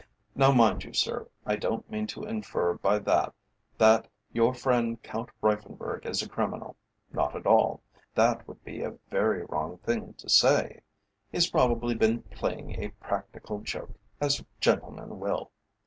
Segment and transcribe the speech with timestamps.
[0.33, 3.35] Now mind you, sir, I don't mean to infer by that
[3.77, 6.75] that your friend Count Reiffenburg is a criminal.
[7.11, 7.83] Not at all;
[8.15, 10.81] that would be a very wrong thing to say.
[11.31, 15.51] He's probably been playing a practical joke, as gentlemen will.